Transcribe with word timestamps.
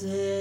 In 0.00 0.37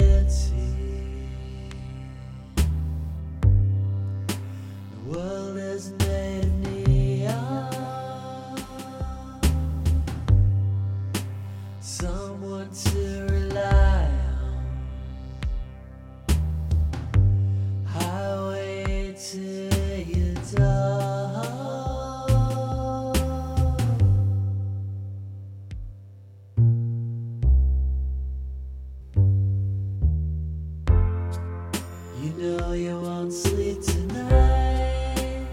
You 32.78 32.84
know 32.84 32.90
you 32.94 33.02
won't 33.02 33.34
sleep 33.34 33.82
tonight. 33.82 35.48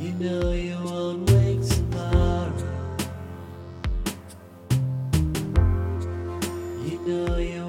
You 0.00 0.12
know 0.12 0.52
you 0.52 0.78
won't 0.84 1.28
wake 1.32 1.68
tomorrow. 1.68 2.52
You 6.86 6.98
know 7.04 7.36
you 7.38 7.63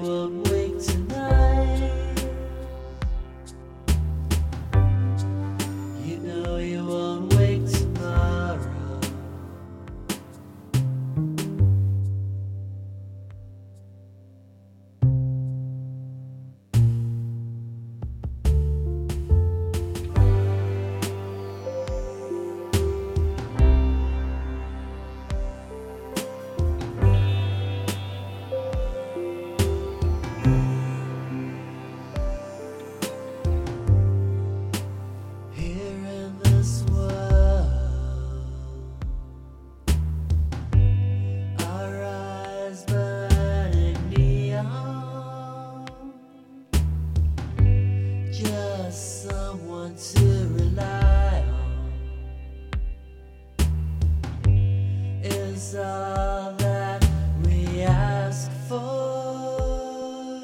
someone 49.36 49.94
to 49.94 50.48
rely 50.58 51.44
on 51.60 51.90
is 55.22 55.74
all 55.74 56.52
that 56.64 57.06
we 57.44 57.82
ask 57.82 58.50
for. 58.66 60.40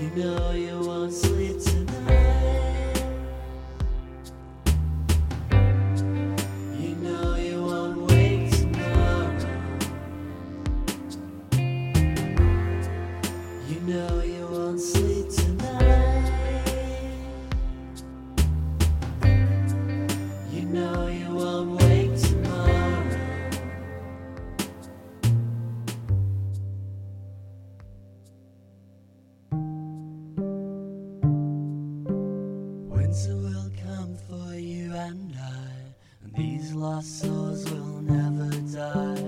You 0.00 0.08
know 0.16 0.52
you 0.52 0.76
won't 0.88 1.12
sleep 1.12 1.56
tonight. 1.60 3.04
You 6.82 6.94
know 7.04 7.36
you 7.36 7.58
won't 7.68 7.98
wake 8.10 8.50
tomorrow. 8.50 9.28
You 13.70 13.78
know 13.90 14.22
you 14.22 14.46
won't 14.54 14.80
sleep 14.80 15.11
lost 36.82 37.20
souls 37.20 37.70
will 37.70 38.02
never 38.02 38.50
die. 38.74 39.22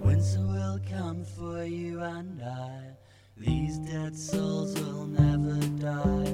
Winter 0.00 0.40
will 0.40 0.80
come 0.90 1.24
for 1.24 1.62
you 1.64 2.00
and 2.02 2.42
I, 2.42 2.80
these 3.36 3.78
dead 3.78 4.16
souls 4.16 4.74
will 4.80 5.06
never 5.06 5.60
die. 5.78 6.32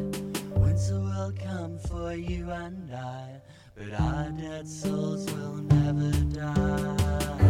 Winter 0.57 0.99
will 0.99 1.35
come 1.45 1.79
for 1.79 2.15
you 2.15 2.51
and 2.51 2.91
I, 2.95 3.43
but 3.77 4.01
our 4.01 4.31
dead 4.31 4.67
souls 4.67 5.31
will 5.35 5.57
never 5.57 6.11
die. 6.41 7.42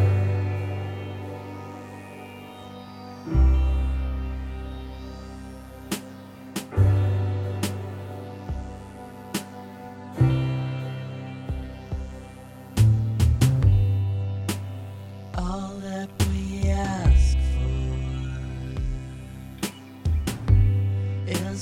You 21.53 21.59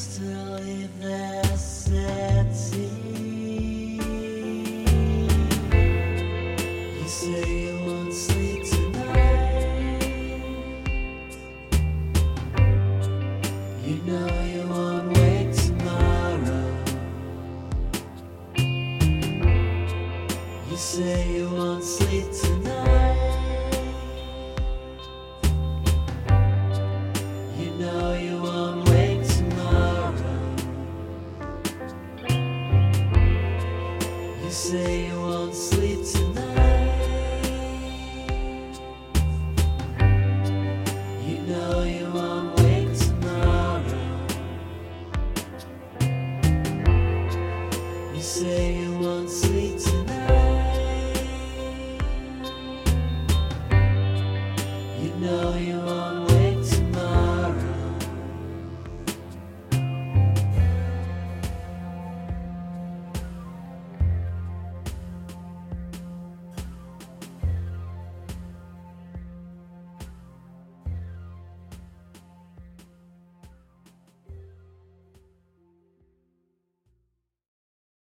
say 20.76 21.36
you 21.36 21.48
won't 21.50 21.82
sleep 21.82 22.30
tonight. 22.30 22.69
Say 34.50 35.06
you 35.06 35.20
won't 35.20 35.54
sleep 35.54 36.04
tonight. 36.04 37.19